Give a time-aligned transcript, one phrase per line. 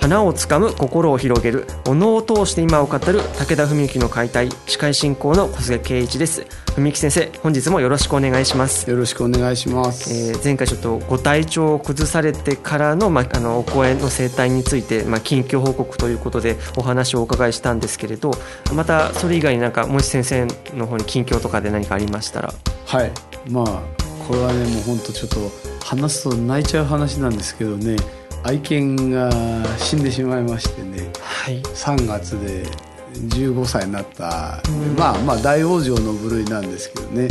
[0.00, 1.66] 花をつかむ心を広げる。
[1.86, 3.20] お能を通して今を語る。
[3.38, 4.48] 武田文幸の解体。
[4.66, 6.46] 司会進行の小菅圭一です。
[6.74, 8.88] 文幸先生本日もよろしくお願いします。
[8.88, 18.30] よろしくお願いします、えー前回ちょっとご体調を崩されてからの,、まあ、あのお声の生態について、まあ、近況報告ということでお話をお伺いしたんですけれど
[18.74, 22.54] またそれ以外になんかもし先生の方に近況とかで何かありましたら？
[22.86, 23.10] はい。
[23.50, 23.82] まあ
[24.26, 25.36] これはねもう本当ちょっと
[25.84, 27.96] 話すと泣いちゃう話なんですけどね
[28.42, 29.30] 愛犬が
[29.78, 31.10] 死んでしまいましてね。
[31.20, 31.60] はい。
[31.62, 32.64] 3月で
[33.12, 37.30] 15歳になった、うんまあまあ大往生の部類なんですけどね、はい。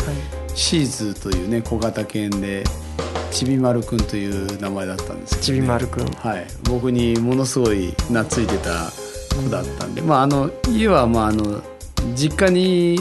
[0.55, 2.63] シーズというね小型犬で
[3.31, 6.05] ちびまるくんという名前だったんですけど、ね、ちびまるくん。
[6.05, 8.91] はい、僕にものすごい懐いてた
[9.35, 11.61] 子だったんで、まあ、あの家はまああの
[12.15, 12.95] 実家に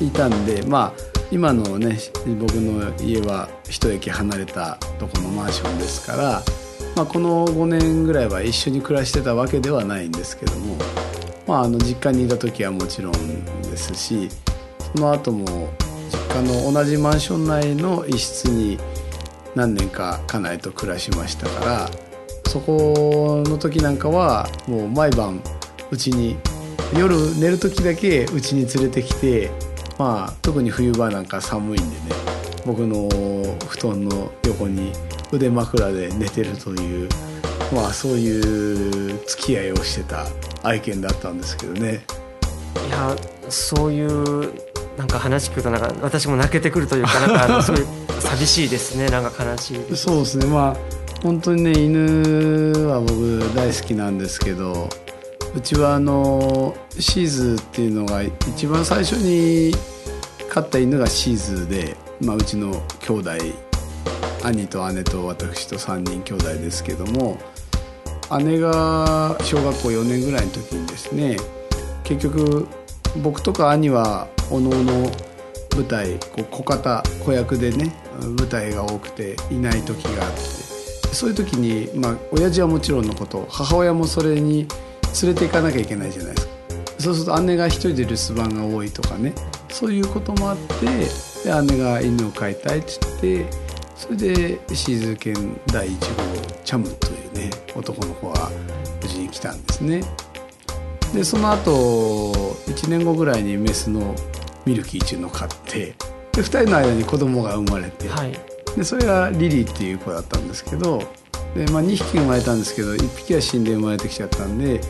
[0.00, 1.98] いたんで、まあ、今のね
[2.38, 6.42] 僕の家は一駅離れたとこのマンションですから、
[7.00, 10.76] まあ、この5年ぐらいは一緒に暮らしてたわけではないんですけども、
[11.46, 13.12] まあ、あの実家にいた時はもちろん
[13.62, 14.28] ですし
[14.94, 15.70] その後も
[16.10, 18.76] 実家の同じマンション内の一室に
[19.54, 21.90] 何年か家内と暮らしましたから
[22.50, 25.40] そこの時なんかはもう毎晩
[25.90, 26.36] うちに
[26.98, 29.50] 夜寝る時だけうちに連れてきて
[29.98, 32.14] まあ特に冬場なんか寒いんでね
[32.66, 33.08] 僕の
[33.70, 34.92] 布団の横に
[35.32, 37.08] 腕枕で寝てるという
[37.72, 40.26] まあそういう付き合いをしてた
[40.62, 42.04] 愛犬だったんですけどね。
[42.88, 43.16] いや
[43.48, 44.52] そういう
[44.96, 47.80] なんか話聞くとなんか私も泣けてくるというかなんかあの すごい
[48.20, 49.96] 寂しいですねなんか悲しい。
[49.96, 50.46] そうですね。
[50.46, 54.88] まあ本当にね犬は僕大好きなんですけど
[55.54, 59.74] うちはあのシーズっていうのが一番最初に
[60.48, 63.30] 飼った犬がシーズで、まあ、うちの兄弟
[64.42, 67.38] 兄と姉と私と3人兄弟ですけども
[68.42, 71.36] 姉が小学校4年ぐらいの時にですね
[72.04, 72.68] 結局
[73.22, 75.10] 僕とか兄はおのおの
[75.74, 80.38] 舞台こう小型子役でね舞台が多くていない時があって
[81.12, 84.66] そういう時に、まあ、親父はもちろんのこと母親もそれに
[85.22, 86.60] 連れて行かなきゃいけないじゃないですか。
[87.00, 89.32] そうすると姉が一人で留守番が多いとかね
[89.70, 93.69] そういうこともあってで姉が犬を飼いたいって言って
[94.00, 98.50] それでシーズ犬第1号チャムというね男の子が
[99.02, 100.02] 無事に来たんですね。
[101.12, 102.32] でその後
[102.66, 104.14] 1年後ぐらいにメスの
[104.64, 105.94] ミルキーっていうのを飼って
[106.32, 108.32] で2人の間に子供が生まれて、はい。
[108.74, 111.02] でそれがリリーっていう子だったんですけど
[111.54, 114.80] で、まあ、2匹生まれたんですけど1匹は死んで生まれてきちゃったんで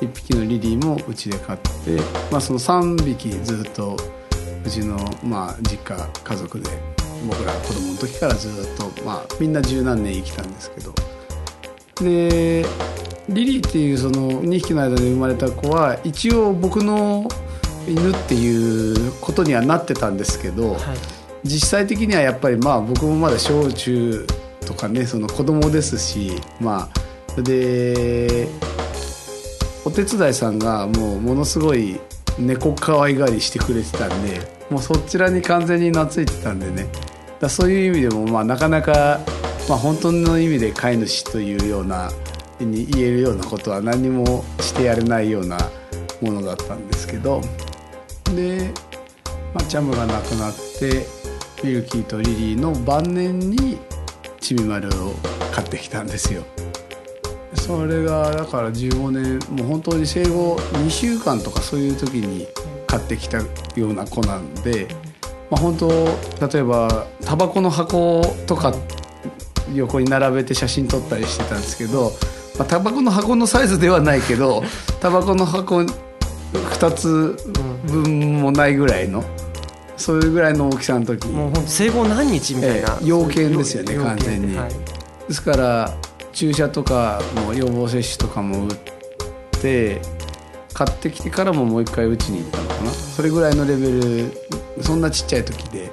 [0.00, 1.70] 1匹のリリーもうちで飼って、
[2.32, 3.96] まあ、その3匹ずっと
[4.64, 6.95] うちの、まあ、実家家族で
[7.26, 10.92] 僕ら子供の時からずっと、まあ、みんな十何年生きたんですけど。
[12.02, 12.66] で
[13.28, 17.26] リリーっていうその2匹の間で生まれた子は一応僕の
[17.88, 20.80] 犬っていうことにはなってたんですけど、はい。
[21.46, 24.26] 実際的にはやっぱりまあ僕もまだ小中
[24.66, 26.90] とかねその子供ですしま
[27.36, 28.48] あで
[29.84, 32.00] お手伝いさんがもうものすごい
[32.38, 36.88] 猫可愛がりしてくれてたんでもうそちらに完全に懐いてたんでね
[37.40, 39.20] だそういう意味でもまあなかなか、
[39.68, 42.10] まあ、本当の意味で飼い主というような
[42.60, 45.58] に言えるようなことは何もしてやれないような
[46.22, 47.42] ものだったんですけど
[48.34, 48.70] で、
[49.54, 51.06] まあ、チャムが亡くなって
[51.62, 53.78] ミルキーとリリーの晩年に
[54.40, 55.14] ちびまるを
[55.52, 56.44] 買ってきたんですよ。
[57.54, 62.46] それがだから15年もう本当に生後2週間とかそういう時に
[62.86, 63.44] 買ってきたよ
[63.76, 64.86] うな子なんで、
[65.50, 68.74] まあ、本当例えばタバコの箱とか
[69.74, 72.12] 横に並べて写真撮ったりしてたんですけど、
[72.58, 74.62] まあ、タバコの箱のサイズではないけど
[75.00, 77.36] タバコの箱2つ
[77.86, 79.24] 分もないぐらいの
[79.96, 84.56] それぐらいの大きさの時もう生後何日みたいな、ええ要件ですよね完全に。
[84.56, 84.70] はい。
[85.26, 85.96] ですから
[86.32, 88.70] 注射とかも予防接種とかも打っ
[89.60, 90.00] て
[90.76, 92.90] 買ってきてからももう一回打ちに行ったのかな。
[92.90, 95.90] それぐらいのレベルそんなちっちゃい時で。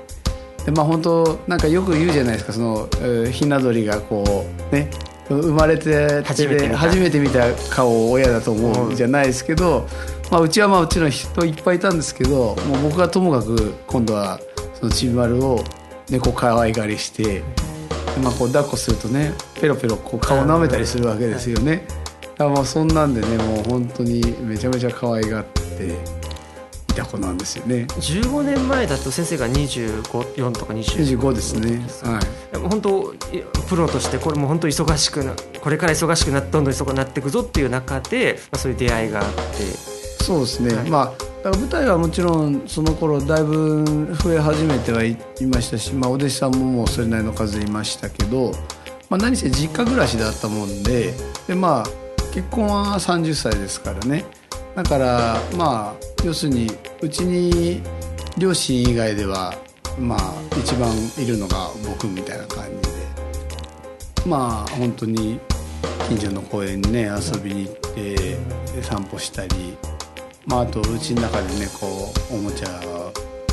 [0.66, 2.52] でまあ本当なんかよく言うじゃないですか。
[2.52, 4.90] そのえーひな鳥がこうね
[5.30, 6.78] 生まれて初めて見た。
[6.78, 9.88] 初めて見た顔を親だと思うじゃないですけど、
[10.30, 14.42] まあ、うちはまあうちの人いっぱいいたんですけどもう僕はともかく今度は
[14.74, 15.64] そのちびまるを
[16.10, 17.44] 猫可愛がりしてで
[18.22, 19.32] まあ、こう抱っこするとね
[19.62, 21.88] ペロペロこう顔舐めたりするわけですよね。
[21.88, 22.03] だか
[22.38, 25.88] らまあそんなんでねもう本当にめちゃめちゃ可愛がって
[26.94, 27.86] いた子なんですよね。
[27.90, 31.82] 15年前だと先生が254とか20 25ですね。
[32.04, 32.58] はい。
[32.58, 33.18] 本当い
[33.68, 39.34] プロとしてこれも本当忙しくなこれから忙しくなってどんどん忙しくなっていくぞっていう中で、まあ、そういう出会いがあって
[40.24, 40.76] そうですね。
[40.76, 43.84] はいまあだから舞台はもちろんその頃だいぶ
[44.16, 48.54] 増え始めてはいいましたし、まあお弟子さんももうそれなりの数いましたけど、
[49.10, 51.14] まあ何せ実家暮らしだったもんで、
[51.46, 52.03] でまあ
[52.34, 54.26] 結婚は30歳ですからね。
[54.76, 56.68] だからまあ要するに
[57.02, 57.82] うちに
[58.40, 59.54] 両親以外では
[60.00, 60.92] まあ一番
[61.24, 63.04] いるのが僕みたいな感じで。
[64.26, 65.40] まあ本当に
[66.08, 68.16] 近所の公園にね遊びに行って
[68.76, 69.78] で散歩したり、
[70.48, 72.70] まあ、あとうちの中でねこうおもちゃ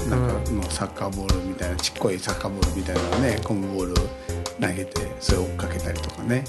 [0.08, 3.94] なんかのサッカーボールみたいなちっこいサッカーボールみたいなのねゴムボール
[4.60, 6.44] 投げてそれを追っかけたりとかね、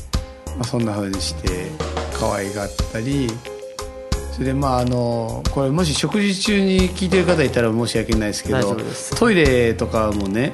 [0.57, 1.69] まあ、そんな風にして
[2.19, 3.27] 可愛がったり
[4.31, 8.77] それでまああのこれもし食事中に聞いてる方いたら申し訳ないですけ大ど
[9.17, 10.53] トイレとかもね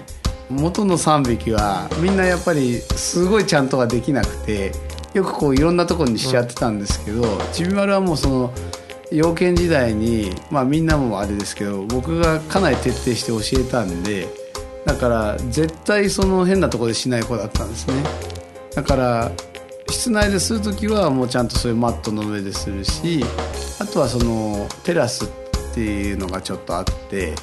[0.49, 4.71] 元の3匹はみんなやっぱりすごいちゃんとはできなくて
[5.13, 8.53] よくこういろんなところにしちゃってたんですけど、ちびまるはもうその
[9.11, 14.27] 幼犬時代にまあみんなもあれですけど僕がかなり徹底して教えたんで
[14.85, 18.03] だから絶対その変なところでしない子だったんですね。
[18.75, 19.31] だから
[19.89, 23.24] 室内でする時はもうちゃんとそういうマットの上でするし
[23.80, 25.28] あとはそのテラスっ
[25.74, 27.34] ていうのがちょっとあって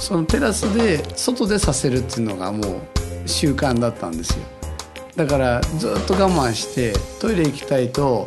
[0.00, 2.80] そのテラスで外でさせるっていうのがも
[3.24, 4.44] う習慣だったんですよ。
[5.16, 8.26] だからずっと我慢してトイレ行きたいと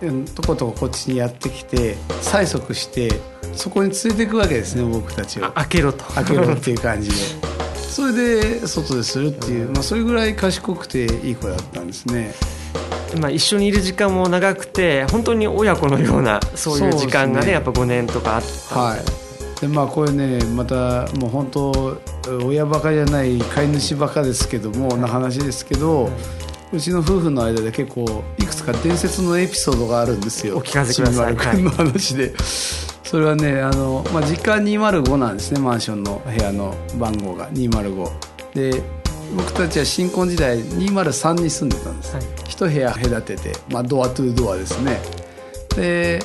[0.00, 3.10] うんとことここっちにやってきて催促して
[3.54, 5.46] そこに連れていくわけですね僕たちを。
[5.46, 6.04] あ開けろと。
[6.04, 7.16] 開けろっていう感じで。
[7.74, 12.32] それで外でするっていう、まあ、それぐらい賢くていい子だったんですね
[13.20, 19.60] まあ、一緒にいる時間も長くて本当に親子のようなそういう時間がねねやっぱ5年とかあったはい。
[19.60, 22.00] でまあこれねまたもう本当
[22.44, 26.10] 親バカじゃない飼い主バカですけどもな話ですけど、
[26.72, 30.58] うちの夫婦の間で結構いくつか伝説のエピソードがあるんですよ。
[30.58, 31.36] お聞かせください。
[31.36, 32.34] 君の話で、
[33.02, 37.50] それはねあの、まあ、実家205なんですねマンションの部屋の番号が。
[37.50, 38.10] 205
[38.54, 38.82] で
[39.36, 42.24] 僕たちは新婚時代203に住んでたんです、はい。
[42.48, 45.00] 一部屋隔てて、まあ、ドアトゥードアですね。
[45.76, 46.20] で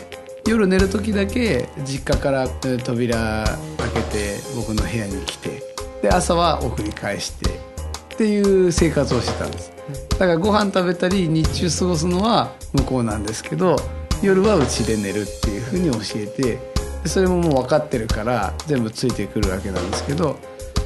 [0.48, 3.46] 夜寝る時だけ実家からえー扉
[3.78, 5.62] 開けて僕の部屋に来て
[6.02, 9.72] で朝は送り返してっていう生活をしてたんです。
[10.10, 13.76] だからご飯食べたり日中過ごすのは向こうなんですけど
[14.22, 16.60] 夜はうちで寝るっていうふうに教えて
[17.04, 20.38] でそれももう分かってるから全部ついてくるわけなんですけど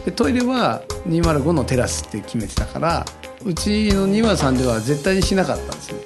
[0.08, 3.06] でトイレは205のテラスって決めてたから
[3.44, 6.00] うちの203では絶対にしなかったんですね。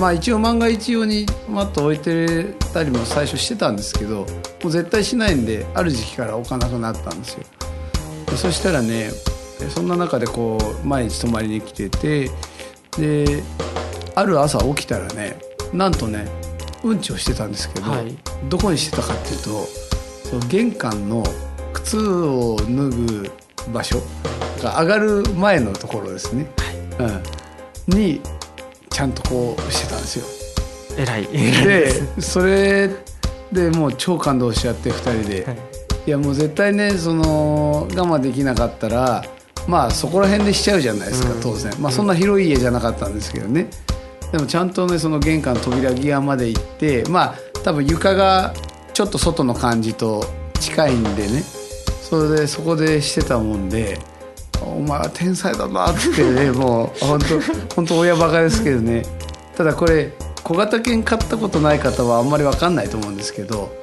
[0.00, 4.26] まあ一応万が一用にマット置いてたりも最初してたんですけども
[4.64, 7.44] う絶対しないんである時期から置かなくなったんですよ。
[8.26, 9.10] でそしたらね
[9.72, 12.28] そんな中でこう毎日泊まりに来てて
[12.98, 13.44] で
[14.16, 15.38] ある朝起きたらね
[15.72, 16.26] なんとね
[16.82, 18.12] うんちをしてたんですけど、はい。
[18.48, 19.66] どこにしてたかっていうと
[20.28, 21.22] その玄関の
[21.86, 23.30] 靴を脱ぐ
[23.72, 24.02] 場所
[24.60, 26.46] が上がる前のところですね、
[26.98, 28.20] うん、に
[28.90, 30.98] ちゃんとこうしてたんですよ。
[30.98, 31.28] 偉い。
[31.32, 32.90] 偉いでそれ
[33.52, 35.56] でもう超感動しちゃって2人で、はい。
[36.06, 39.22] い、やもう絶対ねその我慢できなかったら
[39.68, 41.40] まあそこら辺でしちゃうじゃないですか、うん。
[41.40, 41.72] 当然。
[41.80, 43.68] まあそんな広い家じゃなかったんですけどね。
[44.32, 48.52] でもちゃんとねその玄関扉際まで行ってまあ多分床が
[48.92, 50.24] ちょっと外の感じと
[50.58, 51.44] 近いんでね
[52.08, 53.98] それでそこでしてたもんで
[54.64, 59.02] お前は天才だなってね もう本当本当親バカですけどね。
[59.56, 60.12] ただこれ
[60.44, 63.74] 小型犬飼ったことない方はあんまり分かんないと思うんですけど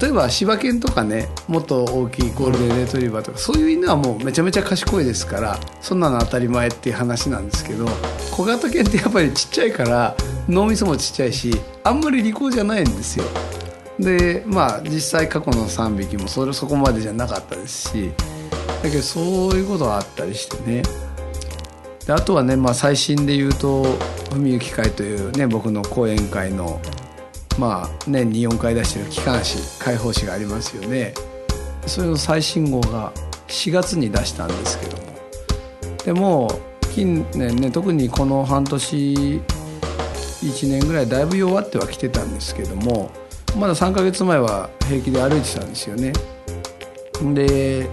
[0.00, 7.86] 例えば柴犬とかねもっと大きいゴールデンレトリバーとかそういう犬はもうめちゃめちゃ賢いですからそんなの当たり前っていう話なんですけど
[8.30, 10.14] 小型犬ってやっぱりちっちゃいから
[10.48, 13.24] 脳みそもちっちゃいしあんまり利口じゃないんですよ。
[13.98, 18.12] でまあ実際過去の3匹もそれそこまでじゃなかったですし
[18.82, 19.24] だけどそう
[19.54, 20.82] いうことがあったりしてね。
[22.06, 23.86] であとはね、まあ、最新で言うと
[24.34, 26.80] 「海行会」というね僕の講演会の
[27.58, 31.14] まあ年に4回出してる機関誌開放誌がありますよね。
[31.86, 33.12] それの最新号が
[33.48, 35.04] 4月に出したんですけども。
[36.04, 36.60] でも
[36.94, 39.40] 近年ね特にこの半年
[40.42, 43.10] 1年ぐらいだいぶ弱ってはきてたんですけども
[43.56, 46.12] まだ3ヶ月前は平気で歩いてたんですよね。
[47.34, 47.88] で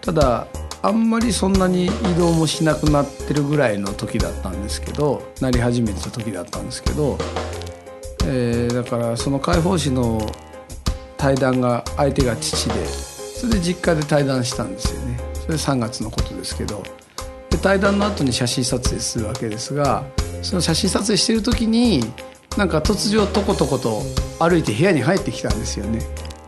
[0.00, 0.46] ただ
[0.82, 7.18] あんまりそんなに移動もしなくなってるぐらいの時だったんですけどなり始めてた時だったんですけど、
[8.26, 10.20] えー、だからその解放誌の
[11.16, 15.18] 対談が相手が父でそれで実家で対談したんですよね。
[15.34, 16.82] それ3月のことですけど。
[17.54, 20.04] で対談の後に写真撮影するわけですが
[20.42, 22.02] その写真撮影してる時に
[22.56, 24.02] なんか突如とことこと
[24.38, 26.00] 歩いて部屋に入ってきたんですよね。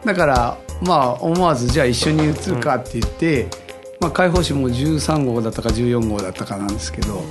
[0.05, 3.51] だからまあ思わずじゃあ一緒に写るかって言って、うん、
[4.01, 7.23] まあ、解放誌も13号だったか14号だったかなんですけど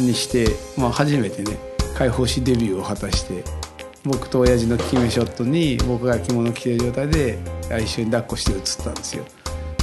[0.00, 1.58] にして、まあ、初めてね
[1.94, 3.44] 解放誌デビューを果たして
[4.04, 7.38] 僕と親父の決めショットに僕が着物着てる状態で
[7.82, 9.24] 一緒に抱っこして写ったんですよ。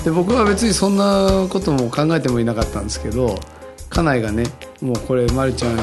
[0.04, 3.40] で僕は別にそんなことも考えてもいなかったんですけど
[3.90, 4.44] 家内がね
[4.82, 5.78] もうこれまるちゃん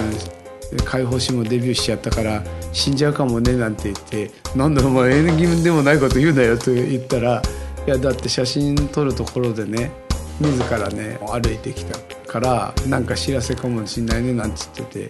[0.84, 7.42] 解放誌もデビューしちゃったから死んじゃうかもねなんて言って「なんだお前縁起でもないこと言うなよ」と言ったら
[7.86, 9.90] 「いやだって写真撮るところでね
[10.40, 15.08] 自らね歩いてきたからなんか知らせかもしんないね」なんつってて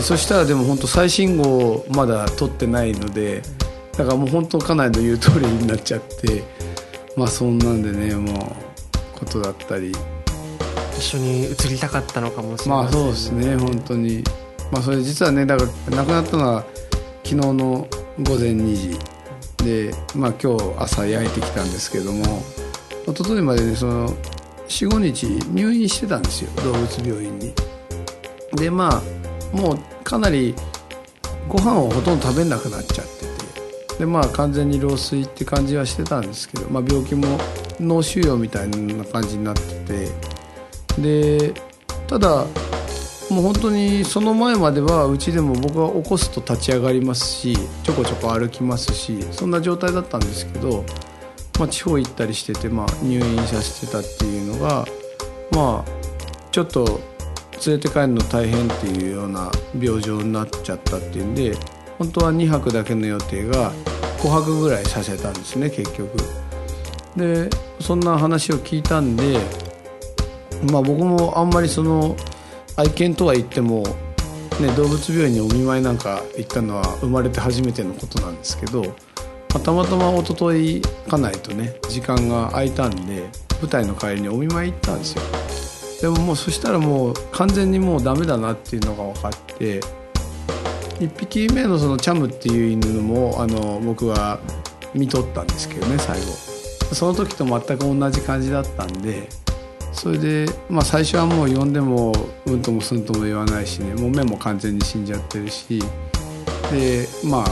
[0.00, 3.42] そしたらでも本当最新号まだ撮ってないので
[3.96, 6.42] だからもう本当家内の言う通りになっちゃって
[7.16, 8.56] まあそんなんでねも
[9.16, 9.92] うことだったり。
[11.00, 14.22] 一緒に移りたかったのかもしれない、ね、まあそうですね本当に
[14.70, 16.64] まあそれ実はねだから亡くなったのは
[17.24, 17.88] 昨日の
[18.22, 18.98] 午前2時。
[19.64, 22.42] でまあ今日朝焼いてきたんですけども
[23.06, 24.08] 一昨日までねその
[24.68, 26.50] 45日入院してたんですよ。
[26.62, 27.52] 動物病院に。
[28.54, 30.54] でまあもうかなり
[31.48, 33.98] ご飯をほとんど食べなくなっちゃってて。
[33.98, 37.38] でまあ完全に老衰って感じはしてたんですけど、まあ、病気も
[37.78, 40.08] 脳腫瘍みたいな感じになって
[40.96, 41.00] て。
[41.02, 41.52] で
[42.06, 42.46] ただ
[43.30, 50.84] もう本当にその前まではうちでも僕は起こすと立ち上がりますしちょこちょこ歩きますしそんな状態だったんですけど、
[51.58, 54.84] まあ、地方行ったりしてて、まあ、入院させてたっていうのが
[55.52, 56.00] まあ
[56.50, 57.00] ちょっと
[57.64, 61.56] 連れて帰るの大変っていうような病状になっちゃったっていうんで
[61.98, 63.72] 本当は2泊だけの予定が
[64.18, 66.16] 5泊ぐらいさせたんですね結局。
[67.16, 69.38] でそんな話を聞いたんで
[70.70, 72.16] まあ僕もあんまりその
[72.80, 73.82] 愛犬とは言っても、
[74.58, 78.86] ね、動物病院にお見舞いなんか行ったのは生まれて初めてのことなんですけど、ま
[79.56, 83.28] あ、たまたま一昨日家内とね時間が空いたんで
[83.60, 85.22] 舞台の帰りにお見舞い行ったんですよ。
[86.00, 89.80] でももうそしたらもう完全にもうダメだなっていうのが分かって
[91.00, 94.40] 1匹目のそのチャムっていう犬もあの僕は
[94.94, 96.32] 見とったんですけどね最後。
[96.94, 99.28] その時と全く同じ感じだったんで
[99.92, 102.12] それで、まあ、最初はもう呼んでも
[102.46, 105.80] うんともすんとも言わないしねもう目も完全に死んじゃってるし
[106.70, 107.44] でまあ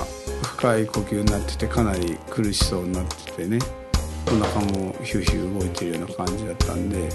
[0.43, 3.59] 深い呼吸になっててかなり苦しそうになっててね
[4.27, 7.09] お腹もヒューヒュー動いてるような感じだったんで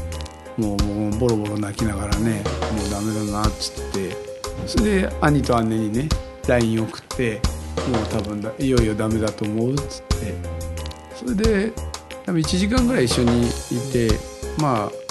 [0.58, 2.44] もうもうボロボロ泣きながらね
[2.76, 4.16] もうダメだなっつって
[4.68, 6.10] それで兄と姉にね
[6.48, 7.42] LINE 送って
[7.92, 10.34] もう多分だいよいよダメだと思うっつって
[11.16, 11.72] それで
[12.26, 13.50] 多分1時間ぐらい一緒にい
[13.92, 14.10] て
[14.60, 15.03] まあ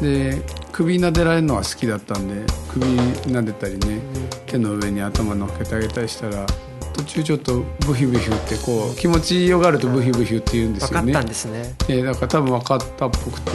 [0.00, 4.00] で首撫でられるのは好きだったんで首撫でたりね
[4.46, 6.46] 手の上に頭乗っけてあげたりしたら
[6.94, 11.06] 途中ちょっとブヒブヒってこう気持ちよがるとブヒブヒって言うんですよね。
[11.06, 11.74] 分かったんですね。
[11.88, 13.50] えー、だから多分分かったっぽくて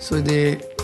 [0.00, 0.74] それで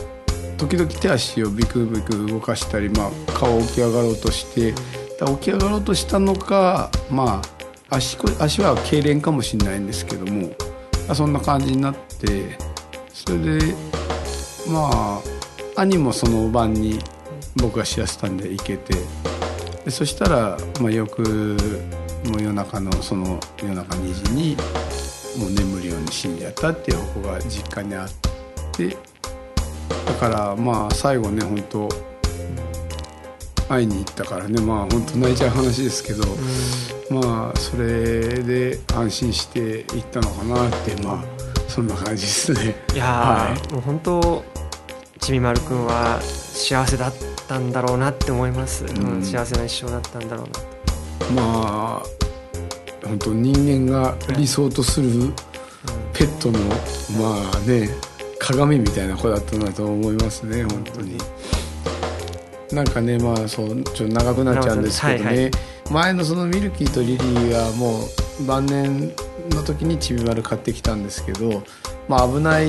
[0.58, 4.74] 時々手足をビクビク動かしたり、まあ、顔起き上がろうとして
[5.18, 7.40] 起き上がろうとしたのかま
[7.88, 10.50] あ足足は痙攣かもしれないんですけども
[11.14, 12.58] そんな感じになって
[13.12, 13.74] それで
[14.70, 15.20] ま
[15.76, 16.98] あ兄もその晩に
[17.56, 18.94] 僕が知らせたんで行けて
[19.84, 21.22] でそしたら、まあ、翌
[22.26, 24.56] もう夜中のその夜中2時に
[25.38, 28.10] もう眠るように死んじゃったっていう子が実家にあっ
[28.72, 28.96] て
[30.06, 31.88] だからまあ最後ね本当
[33.68, 36.24] 会いに行ったからねまあ本当泣いちゃう話ですけど、
[37.08, 41.24] まあそれで安心して行ったのかなってまあ
[41.68, 42.74] そんな感じですね。
[42.92, 44.44] いや、はい、もう本当
[45.20, 47.14] ちびまるくんは幸せだっ
[47.46, 51.42] たんだろうなって思います、うん、幸せな一生だったんだろうな。
[51.42, 52.02] まあ
[53.04, 55.32] 本当人間が理想とする
[56.12, 56.58] ペットの
[57.18, 57.88] まあね
[58.38, 61.18] 鏡みたいな子だったなと思いますね本当に。
[62.72, 65.50] なんかねまあそうちょっと長くなっちゃうんですけどね、はいはい、
[65.90, 69.12] 前のそのミルキーとリリーはもう晩年
[69.50, 71.62] の時にちびまる買ってきたんですけど、
[72.08, 72.68] まあ、危ない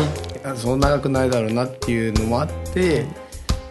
[0.55, 3.05] そう長くないだろうなっていうのもあって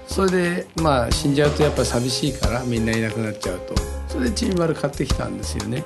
[0.06, 3.74] それでまあ死んじゃうとやっぱり寂しいからみんないなくなっちゃうと。
[4.10, 5.84] それでちびまる買ってきたんですよね。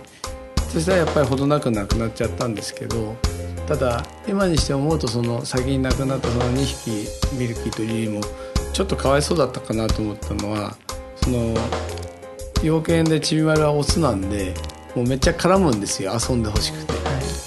[0.75, 3.14] そしたらやっぱり程なくなくなっちゃったんですけど
[3.68, 8.21] ただ今にして思うとその先に亡くなったその2匹ミルキーとリリーも
[8.73, 10.76] ちょっとかわいそうだったかなと思ったのは
[11.14, 11.54] その
[12.61, 14.54] 養犬でちびまるはオスなんで
[14.94, 16.98] もうめっちゃ絡むんですよ遊んでほしくて、は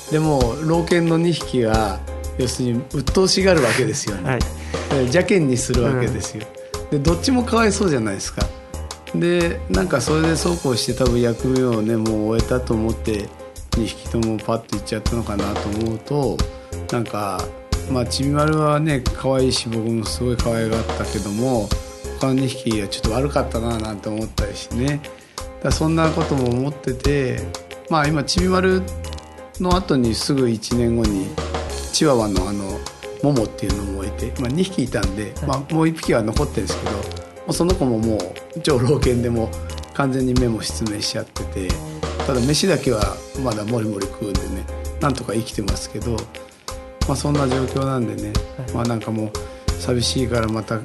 [0.09, 1.99] い、でも老犬の2匹が
[2.37, 4.39] 要するに鬱陶しがるわけですよね、はい、
[5.05, 8.45] 邪険にするわけですよ、うん、でどっちもかわいそうじゃないですか。
[9.15, 13.27] でなんかそれでそうこうして多分役目をねもう終えたと思って
[13.71, 16.37] 2匹ともパッといっちゃったのかなと思うと
[16.91, 17.39] なんか
[17.91, 21.69] まあちびまるはね可愛いし僕もすごい可愛がったけども
[22.19, 25.01] 他の2匹はちょっと悪かったななんて思ったりしてね
[25.63, 27.39] だそんなことも思ってて
[27.89, 28.81] まあ今ちびまる
[29.59, 31.27] の後にすぐ1年後に
[31.91, 32.79] チワワのあの
[33.23, 37.01] モモっていうのもいて、まあ、2匹いたんで、まあ、もう1匹は残ってるんですけども
[37.49, 39.49] うその子ももう超老犬でも
[39.95, 41.67] 完全に目も失明しちゃってて
[42.27, 44.65] ただ飯だけはまだもりもり食うんでね
[45.01, 46.17] なんとか生きてますけど
[47.07, 50.81] まあ、そんな状況なんでね、はい、まあなんかもう寂しいからまたも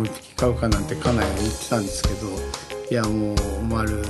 [0.00, 2.14] う一匹買うかなんて家内は言ってたんですけど
[2.90, 4.02] いやもう丸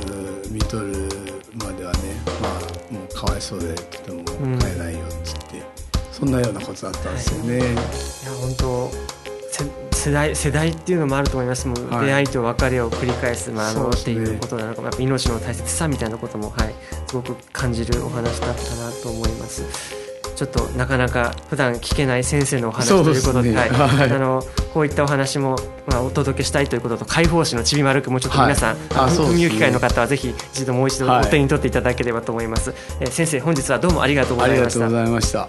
[0.50, 1.08] 見とる
[1.54, 1.98] まではね
[2.42, 4.24] まあもうかわいそうでとても
[4.58, 5.64] 買えないよっつって、うん、
[6.12, 7.58] そんなようなことだったんですよね。
[7.58, 7.76] はい、いや
[8.40, 8.90] 本当
[9.92, 11.66] 世代世代っていうのもあると思います。
[11.68, 16.74] もう、はい、出会いと別れを繰り返す、まあ、あの、ね、っていうことなのかやっぱ命の大切さみたいなことも、はい、
[17.06, 20.03] すごく感じるお話だったなと思います。
[20.34, 25.56] ちょっとなかなか普段聞けない先生のお話ということで、ね、はい、はい、あのこういったお話も、
[25.86, 34.86] まあ、お届けしたいということと解放誌のちびまるくもちょっと皆さん、はい、運用機会の方はぜひ一度もう一度お手に取っていただければと思います、はい、えー、先生本日はどうもありがとうございました。
[34.86, 35.48] ありがとうございました。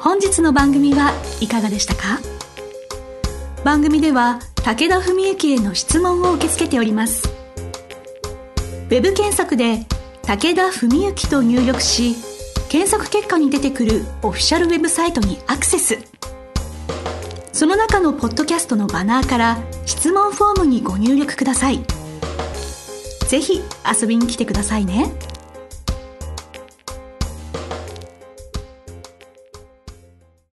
[0.00, 2.18] 本日の番組はいかがでしたか？
[3.64, 7.28] 番組では武田文幸への質問を受け付けております。
[7.28, 9.86] ウェブ検索で
[10.30, 12.14] 武田文幸と入力し
[12.68, 15.98] 検索結果に出てくるオフィシャルウェブサイトにアクセス
[17.52, 21.80] その中のポッドキャストのバナーから質問フォームにご入力ください
[23.26, 23.60] 是非
[24.00, 25.10] 遊びに来てくださいね。